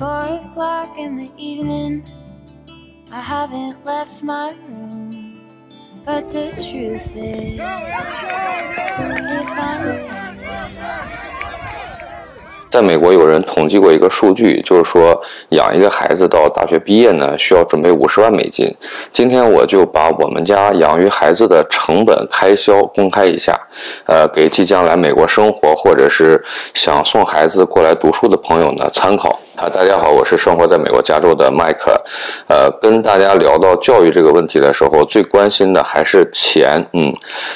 [0.00, 2.04] Four o'clock in the evening.
[3.12, 5.36] I haven't left my room.
[6.06, 10.00] But the truth is, if I'm
[12.70, 18.74] 在美国，有人统计过一个数据，就是说养一个孩子到大学毕业呢，需要准备五十万美金。
[19.12, 23.60] 今天我就把我们家养育孩子的成本开销公开一下，
[24.06, 29.38] 呃，给即将来美国生活或者是想送孩子过来读书的朋友呢参考。
[29.56, 32.00] 啊，大家好，我是生活在美国加州的迈克。
[32.46, 36.86] 呃，跟大家聊到教育这个问题的时候，最关心的还是钱。
[36.92, 37.12] 嗯，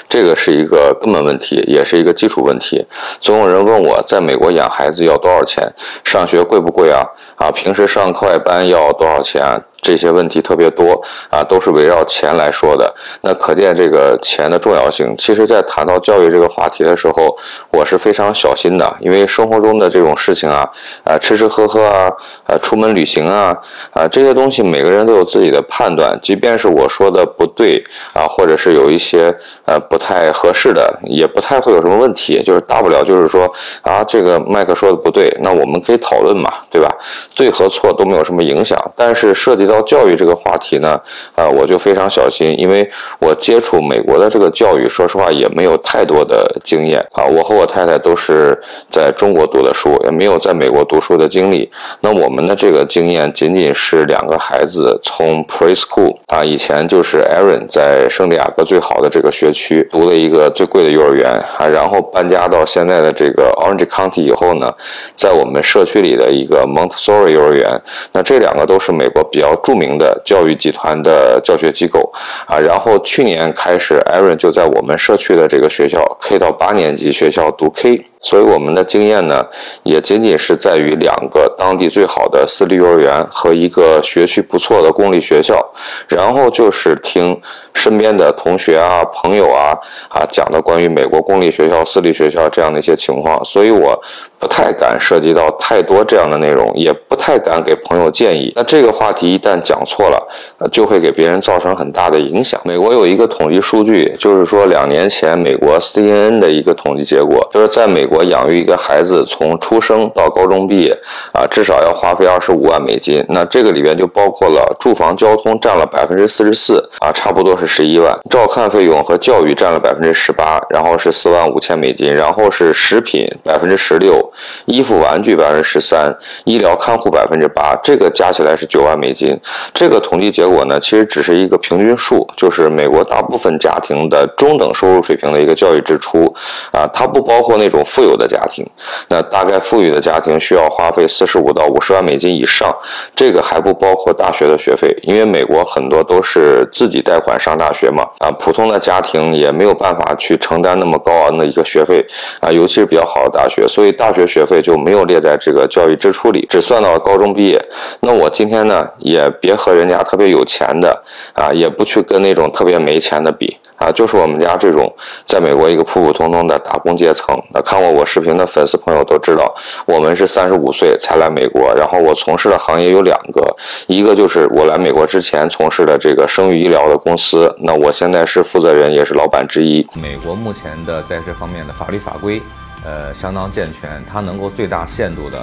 [0.08, 2.84] 这个是一个根本问题，也是一个基础问题。
[3.20, 5.72] 总有人问我在美国养孩子要多少钱，
[6.04, 7.06] 上学贵不贵啊？
[7.36, 9.62] 啊，平时上课外班要多少钱？
[9.84, 12.92] 这些问题特别多啊，都是围绕钱来说的。
[13.20, 15.14] 那可见这个钱的重要性。
[15.18, 17.36] 其实，在谈到教育这个话题的时候，
[17.70, 20.66] 我是非常小心的，因为生活中的这种事情啊，
[21.04, 22.10] 啊，吃吃喝喝啊，
[22.46, 23.54] 啊，出门旅行啊，
[23.92, 26.18] 啊，这些东西每个人都有自己的判断。
[26.22, 32.42] 即便是我说的不对啊，或者是有一些呃不太合适的，也不太会有什么问题。
[32.42, 36.88] 就是大不了就是说啊，这个麦克说的不对，那我们可以讨论嘛，对吧？
[37.34, 38.78] 对和错都没有什么影响。
[38.96, 41.00] 但是涉及到到教育这个话题呢，
[41.34, 47.24] 啊，我就非常小心，因为我接触美国的这个教育，说实话也没有太多的经验啊。
[47.24, 48.56] 我和我太太都是
[48.88, 51.68] 在中国读的书，也没有在美国读书的经历。
[52.02, 64.72] 那我们的这个经验仅仅是两个孩子从 preschool 啊，以前就是 Aaron 在圣地亚哥最好的这个学区读了一个最贵的幼儿园啊，然后搬家到现在的这个 Orange County 以后呢，
[65.16, 67.64] 在我们社区里的一个 Montessori 幼儿园。
[68.12, 69.52] 那这两个都是美国比较。
[69.64, 72.12] 著名的教育集团的教学机构
[72.46, 78.04] 啊，然后去年开始，Aaron 就在我们社区的这个学校 K 到八年级学校读 K。
[78.24, 79.46] 所以我们的经验呢，
[79.82, 85.62] 也仅仅是在于两个当地最好的私立幼儿园和一个学区不错的公立学校，
[86.08, 87.38] 然后就是听
[87.74, 89.76] 身边的同学啊、朋友啊
[90.08, 94.02] 啊讲的关于美国公立学校、私立学校这样的一些情况，所以我
[94.38, 98.50] 不太敢涉及到太多这样的内容，也不太敢给朋友建议。
[98.56, 100.26] 那这个话题一旦讲错了，
[100.72, 102.58] 就会给别人造成很大的影响。
[102.64, 108.13] 美国有一个统计数据，就是说两年前美国 CNN 的一个统计结果，就是在美国。
[108.14, 110.96] 我养育一个孩子，从出生到高中毕业，
[111.32, 113.24] 啊，至少要花费二十五万美金。
[113.28, 118.16] 那这个里边就包括了住房、交通占了百分之四十四，啊，差不多是十一万。
[118.30, 122.14] 照看费用和教育占了百分之十八，然后是四万五千美金。
[122.14, 124.32] 然后是食品百分之十六，
[124.66, 129.36] 衣服玩具百分之十三，医疗看护百分之八，这个加起来是九万美金。
[129.72, 136.32] 这个统计结果呢，其实只是一个平均数，就是美国大部分家庭的中等收入水平的一个教育支出，
[136.70, 138.03] 啊，它不包括那种富。
[138.04, 138.64] 有的家庭，
[139.08, 142.74] 那大概富裕的家庭需要花费四十五到五十万美金以上，
[143.14, 152.04] 这个还不包括大学的学费，因为美国很多都是自己贷款上大学嘛，啊，普通的家庭也没有办法去承担那么高昂的一个学费，
[152.40, 157.60] 啊，尤其是比较好的大学，所以大学学费就没有列在这个教育支出里，只算到高中毕业。
[158.00, 161.02] 那我今天呢，也别和人家特别有钱的，
[161.34, 163.58] 啊，也不去跟那种特别没钱的比。
[163.76, 164.90] 啊，就是我们家这种
[165.26, 167.36] 在美国一个普普通通的打工阶层。
[167.52, 169.52] 那看过我视频的粉丝朋友都知道，
[169.84, 171.74] 我们是三十五岁才来美国。
[171.74, 173.56] 然后我从事的行业有两个，
[173.88, 177.52] 一个就是我来美国之前从事的这个生育医疗的公司。
[177.62, 179.86] 那我现在是负责人，也是老板之一。
[180.00, 182.40] 美国目前的在这方面的法律法规，
[182.84, 185.38] 呃，相当健全，它能够最大限度的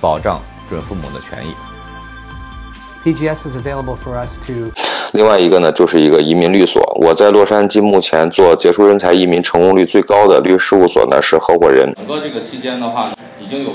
[0.00, 1.54] 保障准父母的权益。
[3.04, 4.70] PGS is available for us to.
[5.12, 6.82] 另外一个呢，就是一个移民律所。
[7.00, 11.92] 我在洛杉矶目前做杰出人才移民成功率最高的律师事务所呢，是合伙人。
[11.96, 13.70] 整个这个期间的话，已经有。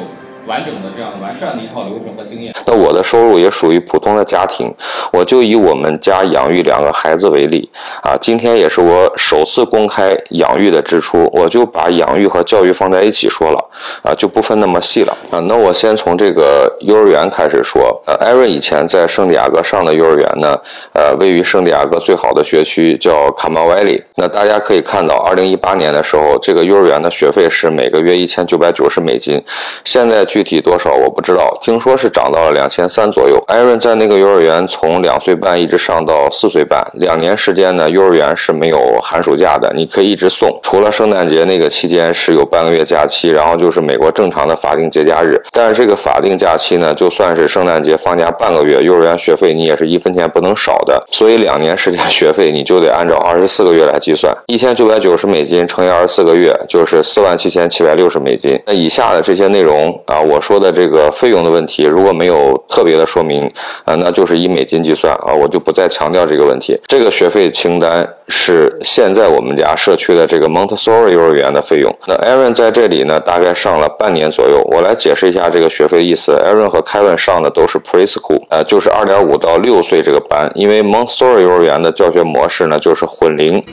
[0.47, 2.53] 完整的这样完善的一套流程和经验。
[2.65, 4.73] 那我的收入也属于普通的家庭，
[5.11, 7.69] 我就以我们家养育两个孩子为例
[8.01, 8.15] 啊。
[8.19, 13.69] 今天也是我首次公开养育的支出，我就把养育和教育放在一起说了
[14.03, 15.39] 啊，就不分那么细了啊。
[15.41, 18.01] 那我先从这个幼儿园开始说。
[18.05, 20.55] 呃，艾瑞以前在圣地亚哥上的幼儿园呢，
[20.93, 24.03] 呃，位于圣地亚哥最好的学区叫卡马威里。
[24.15, 29.43] 那大家可以看到，二零一八年的时候，这个幼儿园的学费是每个月一千九百九十美金，
[29.83, 30.23] 现在。
[30.35, 33.41] 具体多少我不知道，听说是涨到了两千三左右。
[33.47, 45.41] 艾伦在那个幼儿园从两岁半一直上到四岁半，两年时间呢，幼儿园是没有寒暑假的，你可以一直送，除了圣诞节那个期间是有半个月假期，然后就是美国正常的法定节假日。
[45.53, 51.01] 但是这个法定假期呢，就算是圣诞节放假半个月，幼儿园学费你也是一分钱不能少的。
[51.09, 58.61] 所以两年时间学费你就得按照二十四个月来计算，一千九百九十美金乘以二十四个月就是四万七千七百六十美金。
[58.65, 60.24] 那以下的这些内容啊。
[60.25, 63.49] 我说的这个费用的问题，如果没有特别的说明，
[63.85, 66.79] 呃，那就是以美金计算啊，我就不再强调这个问题。
[66.87, 71.95] 这个学费清单是现在我们家社区的这个 Montessori 幼儿园的费用。
[72.07, 74.61] 那 Aaron 在这里呢，大概上了半年左右。
[74.71, 76.33] 我来解释一下这个学费意思。
[76.43, 83.63] Aaron 和 Kevin 上的都是 Preschool，呃，就是二点五到六岁这个班，因为 Montessori 幼儿园的教学模式呢，就是混龄。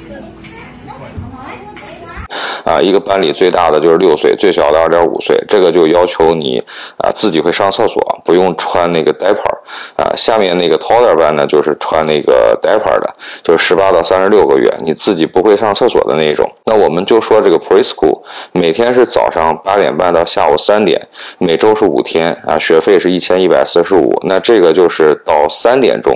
[2.64, 6.62] 啊，一个班里最大的就是六岁，最小的二点五岁，这个就要求你
[6.98, 9.52] 啊自己会上厕所，不用穿那个 diaper。
[9.96, 16.50] 啊，下面那个 toddler 班呢，就是穿那个 diaper 的，就是十八到三十六个月，你自己不会上厕所的那种。
[16.64, 18.20] 那我们就说这个 preschool，
[18.52, 21.00] 每天是早上八点半到下午三点，
[21.38, 24.12] 每周是五天啊，学费是一千一百四十五。
[24.24, 26.12] 那这个就是到三点钟。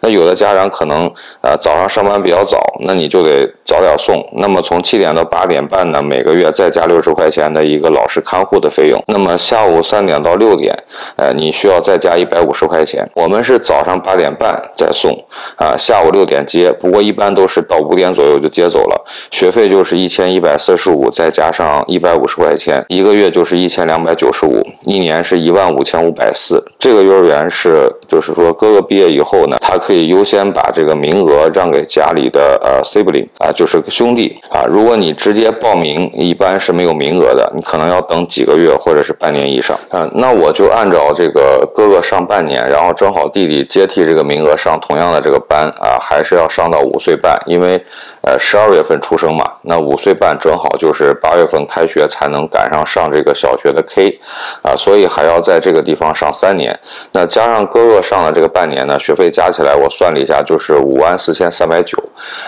[0.00, 1.06] 那有的家长可能
[1.40, 4.24] 啊早上上班比较早，那你就得早点送。
[4.34, 9.02] 那么从七点到八点点半呢，每个月再加六十块钱的一个老师看护的费用。
[9.08, 10.74] 那么下午三点到六点，
[11.16, 13.06] 呃，你需要再加一百五十块钱。
[13.14, 15.12] 我们是早上八点半再送，
[15.56, 19.04] 啊，下午六点接，不过一般都是到五点左右就接走了。
[19.30, 26.64] 学费就是一千一百四十五，再加上一百五十块钱，一个月就是一千两百九十五，一年是一万五千五百四。
[26.78, 34.64] 这个幼儿园是，就是说哥哥毕业以后呢，他可以优先把这个名额让给家里的呃 sibling 啊，就是兄弟啊。
[34.66, 40.10] 如果你直接报名，一般是没有名额的，你可能要等几个月或者是半年以上嗯。
[40.14, 47.82] 那我就按照这个哥哥上半年，然后正好弟弟接替这个名额上同样的这个班啊，还是要上到五岁半，因为
[48.22, 54.20] 呃十二月份出生嘛，那五岁半正好就是八月份开学才能赶上上这个小学的 K
[54.62, 56.78] 啊，所以还要在这个地方上三年。
[57.12, 61.98] 那加上哥哥上了这个半年呢，学费加起来我算了一下，就是五万四千三百九。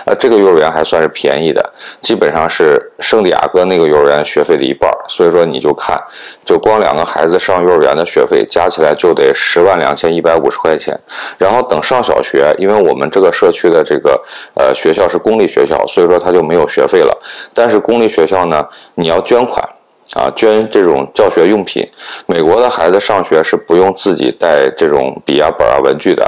[0.05, 4.89] 呃，这个幼儿园还算是便宜的，基本上是圣地亚哥那个幼儿园学费的一半。
[5.07, 6.01] 所以说你就看，
[6.43, 10.99] 就光两个孩子上幼儿园的学费加起来就得十万两千一百五十块钱。
[11.37, 14.19] 然后等上小学，因为我们这个社区的这个
[14.55, 17.15] 呃学校是公立学校，所以说他就没有学费了。
[17.53, 18.65] 但是公立学校呢，
[18.95, 19.67] 你要捐款。
[20.15, 21.87] 啊，捐这种教学用品。
[22.25, 26.23] 美国的孩子上学是不用自己带这种笔啊、本啊、文具的，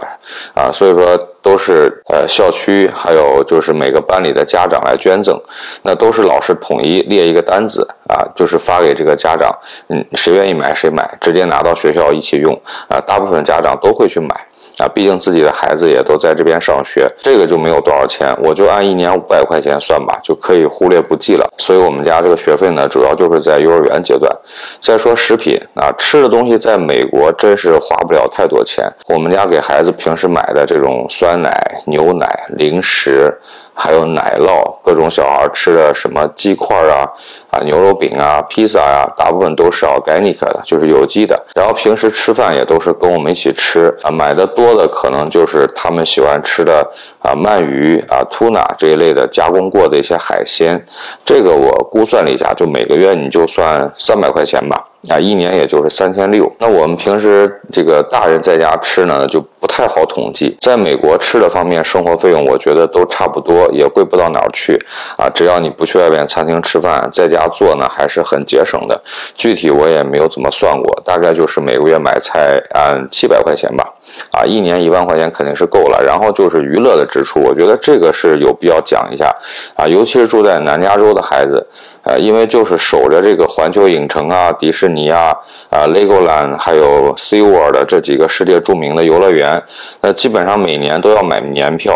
[0.53, 5.39] 啊，所以说都是呃校区还有就是每个班里的家长来捐赠，
[5.83, 9.55] 那都是老师统一列一个单子啊，就是发给这个家长，
[9.89, 12.53] 嗯，谁愿意买谁买，直接拿到学校一起用
[12.87, 14.29] 啊，大部分家长都会去买。
[14.77, 21.49] 啊，毕竟自己的孩子也都在这边上学，这个就没有多少钱，我就按一年五百块钱算吧，就可以忽略不计了。
[21.57, 24.31] 所以我们家这个学费呢，主要就是在幼儿园阶段。
[24.79, 28.85] 再说食品啊，吃的东西在美国真是花不了太多钱。
[29.07, 33.33] 我们家给孩子平时买的这种酸奶、牛奶、零食。
[33.75, 37.05] 还有奶酪，各种小孩吃的什么鸡块啊、
[37.51, 41.39] 啊牛肉饼啊、披萨啊，大部分都是 organic 的，就是有机的。
[41.53, 46.89] 然后平时吃饭也都是跟我们一起吃啊，买的多的可能就是他们喜欢吃的
[47.25, 50.79] 啊鳗鱼啊、tuna 这一类的加工过的一些海鲜。
[51.25, 54.85] 这个我估算了一下，就每个月你就算三百块钱吧。
[55.07, 56.51] 啊，一年也就是三千六。
[56.57, 60.57] 那我们平时这个大人在家吃呢，就不太好统计。
[60.59, 64.75] 在美国吃的方面，生活费用我觉得都差不多，也贵不到哪儿去。
[65.15, 68.99] 啊，只要你不去外边餐厅吃饭，在家做呢，还是很节省的。
[69.35, 73.87] 具体我也没有怎么算过，大概就是每个月买菜按七百块钱吧。
[74.31, 76.03] 啊，一年一万块钱肯定是够了。
[76.03, 79.33] 然后就是娱乐的支出，我觉得这个是有必要讲一下。
[79.75, 81.65] 啊，尤其是住在南加州的孩子。
[82.05, 85.35] 呃，因为就是守着这个环球影城啊、迪士尼啊、
[85.69, 89.61] 啊 Legoland 还有 SeaWorld 这几个世界著名的游乐园，
[90.01, 91.93] 那基本上每年都要买年票。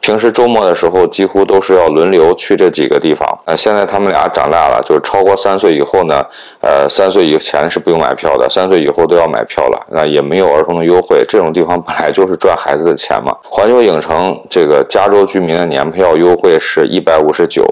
[0.00, 3.28] 平时周末的时候，几乎都是要轮流去这几个地方。
[3.46, 6.24] 那现在他们俩长大了，就是超过三岁以后呢，
[6.60, 9.86] 呃，三岁以前是不用买票的，三岁以后都要买票了。
[9.92, 13.32] 那也没有儿童的优惠，这种地方本来就是赚孩子的钱嘛。
[13.44, 17.64] 环球影城这个加州居民的年票优惠是一百五十九，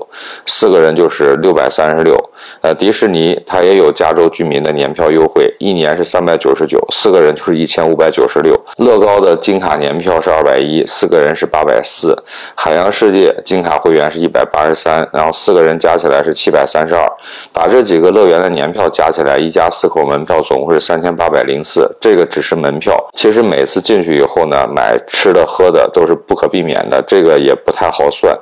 [0.47, 2.17] 四个人就是六百三十六。
[2.63, 8.59] 呃，迪士尼它也有加州居民的年票优惠，一年是三百九十九，四个人就是一千五百九十六。
[8.79, 11.83] 乐高的金卡年票是二百一，四个人是八百。
[11.85, 12.17] 四
[12.55, 17.07] 海洋世界金卡会员是一百八十三，然后四个人加起来是七百三十二，
[17.53, 21.89] 把这几个乐园的年票加起来，一家四口门票总共是三千八百零四。
[22.01, 28.35] 这个只是门票，其实每次进去以后呢，买吃的喝的都是不可避免的，这个也不太好算。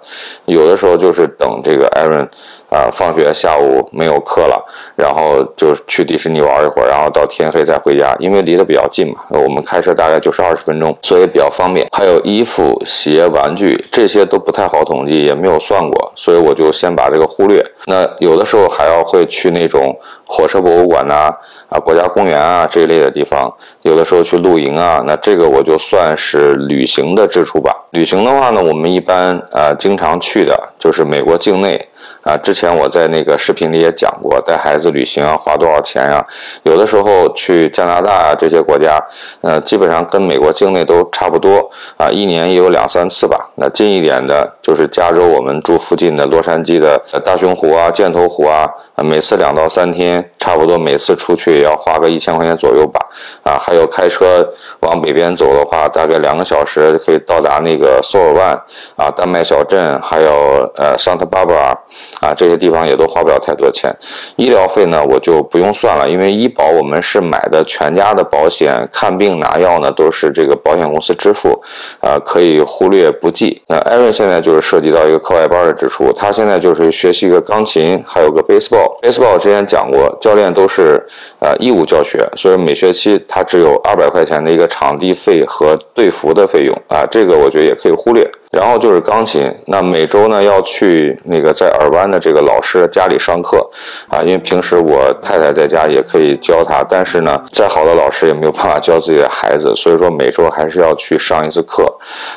[0.46, 2.28] 有的时候就是等这个 Aaron。
[2.70, 4.62] 啊，放学下午没有课了，
[4.96, 11.86] 然后就去迪士尼玩一会儿，然后到天黑再回家，因为离得比较近嘛，我们开车大概就是二十分钟，所以比较方便。
[11.92, 17.64] 还有衣服、鞋、玩具这些都不太好统计，也没有算过，所以我就先把这个忽略。
[17.86, 21.34] 那有的时候还要会去那种火车博物馆呐、
[21.68, 23.52] 啊国家公园啊这一类的地方，
[23.82, 27.74] 有的时候去露营啊，那这个我就算是旅行的支出吧。
[27.90, 31.88] 旅行的话呢，我们一般呃经常去的就是美国境内。
[32.22, 36.24] 啊，之前我在那个视频里也讲过，带孩子旅行啊，花多少钱呀？
[36.62, 38.98] 有的时候去加拿大啊这些国家，
[39.42, 43.50] 呃，基本上跟美国境内都差不多啊，一年也有两三次吧。
[43.56, 52.98] 那近一点的，就是加州我们住附近的洛杉矶的大熊湖啊、箭头湖啊，每次两到三天，差不多每次出去要花个一千块钱左右吧。
[53.42, 54.48] 啊，还有开车
[54.80, 58.58] 往北边走的话，大概两个小时可以到达那个索尔万
[58.96, 60.32] 啊、丹麦小镇，还有
[60.76, 61.78] 呃桑塔巴巴。
[62.20, 63.94] 啊，这些地方也都花不了太多钱。
[64.36, 71.60] 医疗费呢，我就不用算了，因为医保我们是买的全家的保险，看病拿药呢都是这个保险公司支付，
[72.00, 73.60] 啊，可以忽略不计。
[73.66, 78.98] 那艾瑞现在就是涉及到一个课外班的支出，他现在就是学习一个钢琴，还有个 baseball。
[79.02, 81.02] baseball 之前讲过，教练都是
[81.40, 88.28] 呃义务教学，所以每学期他只有二百块钱的一个场地费和队服的费用啊，这个我觉得也可以忽略。
[88.54, 93.68] 然后就是钢琴，那每周呢要去那个在尔湾的这个老师家里上课，
[94.08, 101.92] 啊，因为平时我太太在家也可以教他，但是呢，再好的老师也没有办法教自己的孩子，所以说每周还是要去上一次课。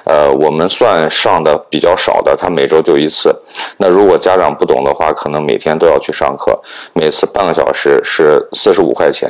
[0.05, 3.35] 呃，我们算上的比较少的，他每周就一次。
[3.77, 6.59] 那如果家长不懂的话，可能每天都要去上课，
[6.93, 9.29] 每次半个小时是四十五块钱。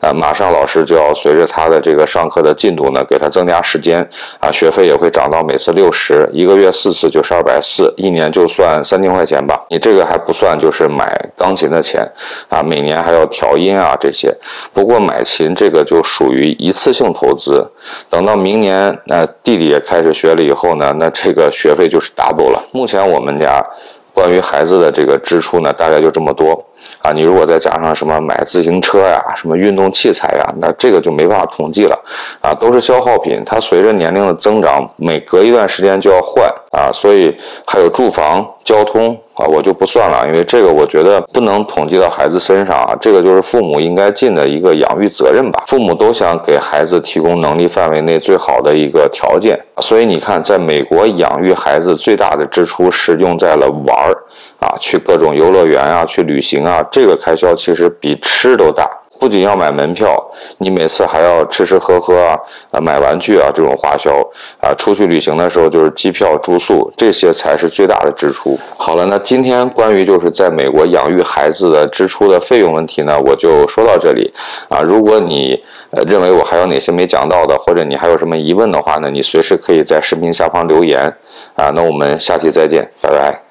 [0.00, 6.27] 啊，马上老师就要随着他的这个上课的进度呢，给他增加时间，啊，学费也会涨到每次六十。
[6.32, 9.64] 一个月四次就是二百四，一年就算三千块钱吧。
[9.70, 12.06] 你这个还不算，就是买钢琴的钱
[12.48, 14.34] 啊，每年还要调音啊这些。
[14.72, 17.66] 不过买琴这个就属于一次性投资，
[18.08, 22.62] 等到明年那弟弟也开始学了以后呢，那这个学费就是 double 了。
[22.72, 23.64] 目前我们家
[24.12, 26.58] 关于孩子的这个支出呢，大概就这么多。
[27.02, 31.98] 啊，你如果再加上什么买自行车呀、什么运动器材呀，那这个就没办法统计了。
[32.40, 45.64] 啊，都是消耗品，它随着年龄的增长，每隔一段时间就要换啊，所以还有住房、交通啊，我就不算了，因为这个我觉得不能统计到孩子身上啊，这个就是父母应该尽的一个养育责任吧。
[45.66, 54.16] 父母都想给孩子提供能力范围内最好的一个条件，所以你看，在美国养育孩子最大的支出是用在了玩儿
[54.58, 58.88] 啊，去各种游乐园啊，去旅行啊，这个开销其实比吃都大。
[59.20, 60.16] 不仅要买门票，
[60.58, 62.38] 你每次还要吃吃喝喝啊，
[62.70, 64.12] 啊买玩具啊这种花销
[64.60, 68.56] 啊，出去旅行的时候就是机票、住宿，这些才是最大的支出。
[68.76, 74.32] 好了，那今天关于就是在美国养育孩子的支出的费用问题呢，我就说到这里
[74.68, 74.82] 啊。
[74.82, 75.60] 如果你
[76.06, 81.12] 认为我还有哪些没讲到的，或者你还有什么疑问的话呢，你随时可以在视频下方留言
[81.56, 81.72] 啊。
[81.74, 83.42] 那我们下期再见，拜拜。